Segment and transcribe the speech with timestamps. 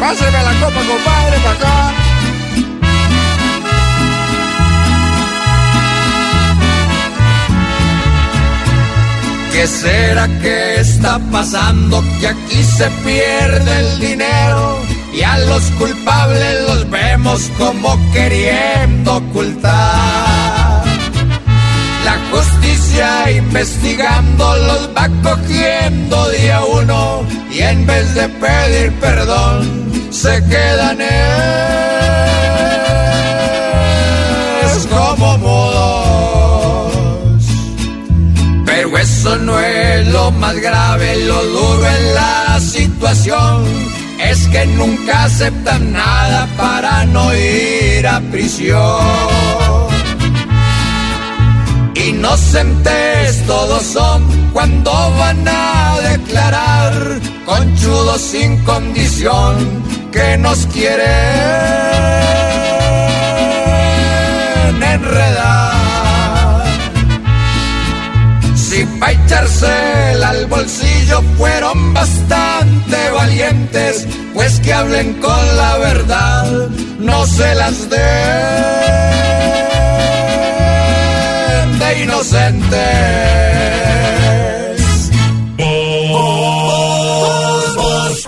[0.00, 1.94] Páseme la copa, compadre, para acá.
[9.54, 12.04] ¿Qué será que está pasando?
[12.20, 14.78] Que aquí se pierde el dinero
[15.14, 20.23] y a los culpables los vemos como queriendo ocultar.
[23.54, 27.22] Investigando los va cogiendo día uno
[27.52, 30.98] y en vez de pedir perdón se quedan
[34.60, 36.94] es como mudos.
[38.66, 43.66] Pero eso no es lo más grave, lo duro en la situación
[44.20, 49.93] es que nunca aceptan nada para no ir a prisión.
[52.06, 56.92] Inocentes todos son cuando van a declarar,
[57.46, 61.06] conchudos sin condición que nos quieren
[64.82, 66.66] enredar.
[68.54, 76.68] Si pa' echársela al bolsillo fueron bastante valientes, pues que hablen con la verdad,
[76.98, 78.73] no se las den
[81.86, 82.74] de inocentes.
[85.56, 88.26] Voz, voz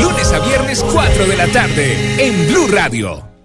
[0.00, 3.39] Lunes a viernes 4 de la tarde en Blue Radio.